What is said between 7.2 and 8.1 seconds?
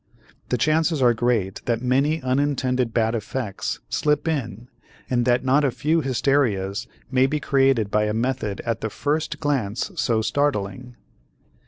be created by